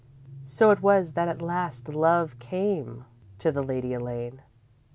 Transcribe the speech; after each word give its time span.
__So 0.47 0.73
it 0.73 0.81
was 0.81 1.11
that 1.13 1.27
at 1.27 1.43
last 1.43 1.87
Love 1.87 2.39
came 2.39 3.05
to 3.37 3.51
the 3.51 3.61
Lady 3.61 3.93
Elaine. 3.93 4.41